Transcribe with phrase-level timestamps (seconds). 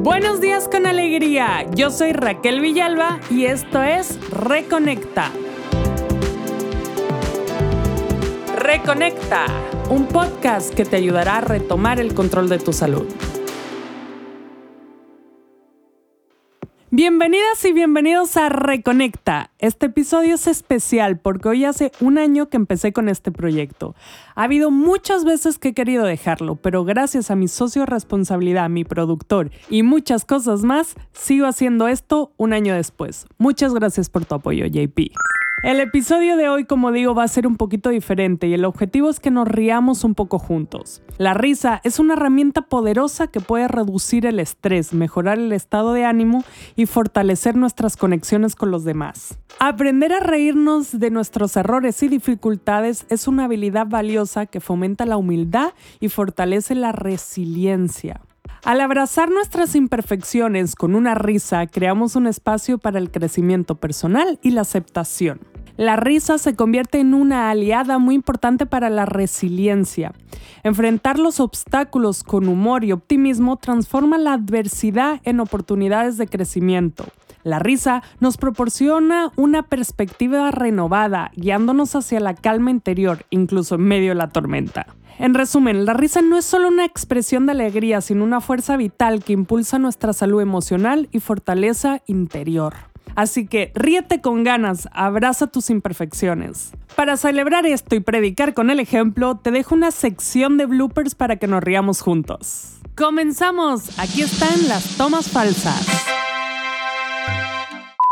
[0.00, 1.66] Buenos días con alegría.
[1.74, 5.32] Yo soy Raquel Villalba y esto es Reconecta.
[8.56, 9.46] Reconecta,
[9.90, 13.08] un podcast que te ayudará a retomar el control de tu salud.
[16.98, 19.50] Bienvenidas y bienvenidos a Reconecta.
[19.60, 23.94] Este episodio es especial porque hoy hace un año que empecé con este proyecto.
[24.34, 28.82] Ha habido muchas veces que he querido dejarlo, pero gracias a mi socio responsabilidad, mi
[28.82, 33.28] productor y muchas cosas más, sigo haciendo esto un año después.
[33.38, 35.12] Muchas gracias por tu apoyo, JP.
[35.60, 39.10] El episodio de hoy, como digo, va a ser un poquito diferente y el objetivo
[39.10, 41.02] es que nos riamos un poco juntos.
[41.18, 46.04] La risa es una herramienta poderosa que puede reducir el estrés, mejorar el estado de
[46.04, 46.44] ánimo
[46.76, 49.36] y fortalecer nuestras conexiones con los demás.
[49.58, 55.16] Aprender a reírnos de nuestros errores y dificultades es una habilidad valiosa que fomenta la
[55.16, 58.20] humildad y fortalece la resiliencia.
[58.64, 64.50] Al abrazar nuestras imperfecciones con una risa, creamos un espacio para el crecimiento personal y
[64.50, 65.40] la aceptación.
[65.78, 70.12] La risa se convierte en una aliada muy importante para la resiliencia.
[70.64, 77.04] Enfrentar los obstáculos con humor y optimismo transforma la adversidad en oportunidades de crecimiento.
[77.44, 84.08] La risa nos proporciona una perspectiva renovada, guiándonos hacia la calma interior, incluso en medio
[84.08, 84.88] de la tormenta.
[85.20, 89.22] En resumen, la risa no es solo una expresión de alegría, sino una fuerza vital
[89.22, 92.74] que impulsa nuestra salud emocional y fortaleza interior.
[93.14, 96.72] Así que ríete con ganas, abraza tus imperfecciones.
[96.96, 101.36] Para celebrar esto y predicar con el ejemplo, te dejo una sección de bloopers para
[101.36, 102.78] que nos riamos juntos.
[102.96, 103.98] ¡Comenzamos!
[103.98, 106.08] Aquí están las tomas falsas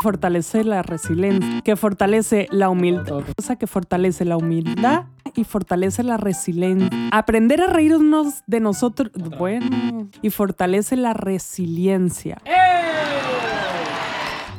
[0.06, 3.24] fortalece la resiliencia, que fortalece la humildad,
[3.58, 6.90] que fortalece la humildad y fortalece la resiliencia.
[7.10, 12.40] Aprender a reírnos de nosotros, bueno, y fortalece la resiliencia.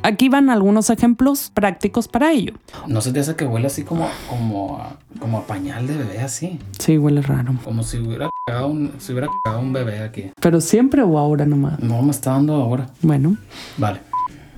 [0.07, 2.53] Aquí van algunos ejemplos prácticos para ello.
[2.87, 6.21] ¿No se te hace que huele así como, como, a, como a pañal de bebé
[6.21, 6.59] así?
[6.79, 7.53] Sí, huele raro.
[7.61, 10.31] Como si hubiera cagado un, si hubiera cagado un bebé aquí.
[10.39, 11.81] ¿Pero siempre o ahora nomás?
[11.81, 12.87] No, me está dando ahora.
[13.01, 13.35] Bueno.
[13.77, 13.99] Vale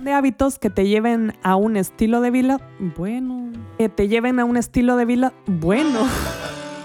[0.03, 2.61] de hábitos que te lleven a un estilo de vida
[2.95, 3.51] bueno.
[3.79, 6.07] Que te lleven a un estilo de vida bueno.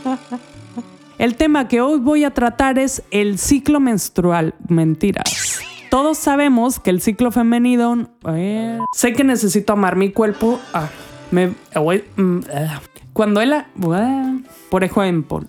[1.19, 4.55] El tema que hoy voy a tratar es el ciclo menstrual.
[4.69, 5.54] Mentiras.
[5.95, 8.09] Todos sabemos que el ciclo femenino...
[8.27, 10.59] Eh, sé que necesito amar mi cuerpo.
[10.73, 10.89] Ah,
[11.31, 12.69] me, mm, eh,
[13.13, 13.53] cuando él...
[13.53, 15.45] Eh, por ejemplo.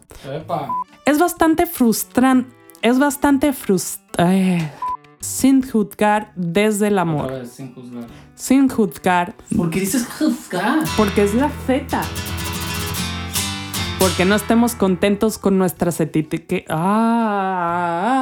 [1.04, 2.48] Es bastante frustrante.
[2.84, 4.72] Es bastante frustrante
[5.20, 7.48] sin juzgar desde el amor.
[7.48, 8.06] sin juzgar.
[8.36, 9.36] Sin juzgar.
[9.58, 10.84] ¿Por qué dices juzgar?
[10.96, 12.04] Porque es la Z.
[13.98, 16.68] Porque no estemos contentos con nuestras etiquetas.
[16.70, 18.15] Ah,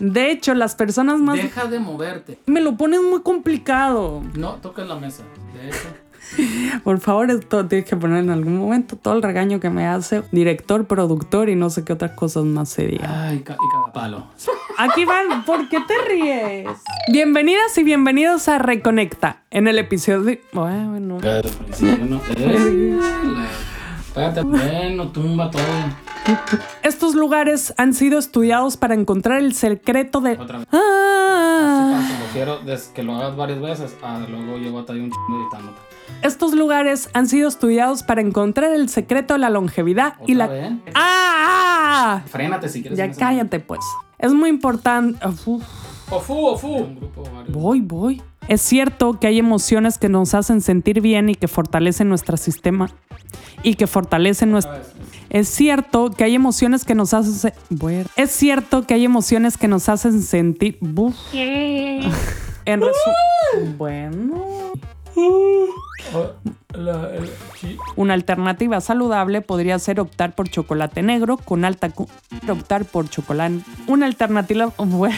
[0.00, 1.36] de hecho, las personas más.
[1.36, 2.38] Deja de moverte.
[2.46, 4.22] Me lo ponen muy complicado.
[4.34, 5.22] No, toca la mesa.
[5.54, 5.88] De hecho.
[6.84, 10.22] Por favor, esto tienes que poner en algún momento todo el regaño que me hace
[10.32, 12.98] director, productor y no sé qué otras cosas más se.
[13.02, 13.58] Ay, y cada
[13.92, 14.26] palo.
[14.78, 16.68] Aquí van, ¿por qué te ríes?
[17.12, 19.42] Bienvenidas y bienvenidos a Reconecta.
[19.50, 20.42] En el episodio de...
[20.52, 21.18] Bueno.
[24.06, 25.62] Espérate, bueno, tumba todo.
[26.82, 30.32] Estos lugares han sido estudiados para encontrar el secreto de...
[30.32, 30.68] Otra vez.
[30.72, 32.00] Ah.
[32.20, 32.58] Lo quiero
[32.94, 33.96] que lo hagas varias veces.
[34.02, 35.78] Ah, luego llego hasta ahí un chingo editándote.
[36.22, 40.78] Estos lugares han sido estudiados para encontrar el secreto de la longevidad y la...
[40.94, 42.22] ¡Ah!
[42.26, 42.98] Frénate si quieres.
[42.98, 43.80] Ya cállate, pues.
[44.18, 45.24] Es muy importante...
[45.26, 45.62] Ofu,
[46.10, 46.86] ofu.
[47.48, 48.22] Voy, voy.
[48.48, 52.90] Es cierto que hay emociones que nos hacen sentir bien y que fortalecen nuestro sistema
[53.62, 54.74] y que fortalecen nuestro...
[55.30, 57.52] Es cierto que hay emociones que nos hacen...
[57.70, 60.78] Bueno, es cierto que hay emociones que nos hacen sentir...
[62.64, 63.78] en resumen...
[63.78, 64.72] Bueno...
[67.96, 71.92] Una alternativa saludable podría ser optar por chocolate negro con alta
[72.48, 75.16] optar por chocolate una alternativa bueno,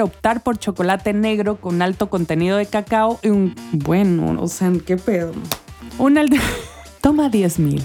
[0.00, 4.96] optar por chocolate negro con alto contenido de cacao y un bueno, o sea, qué
[4.96, 5.32] pedo.
[5.98, 6.22] Una
[7.00, 7.82] toma 10 mil.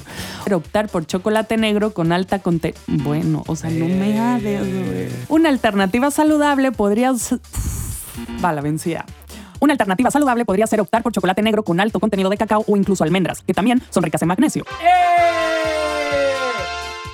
[0.52, 2.80] Optar por chocolate negro con alta contenido.
[2.88, 4.40] Bueno, o sea, no me da
[5.30, 7.14] Una alternativa saludable podría
[8.44, 9.06] va la vencida.
[9.60, 12.76] Una alternativa saludable podría ser optar por chocolate negro con alto contenido de cacao o
[12.76, 14.66] incluso almendras, que también son ricas en magnesio.
[14.82, 15.73] ¡Eh!